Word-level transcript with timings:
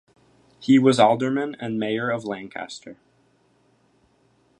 He 0.59 0.79
was 0.79 0.99
alderman 0.99 1.55
and 1.59 1.79
mayor 1.79 2.09
of 2.09 2.25
Lancaster. 2.25 2.97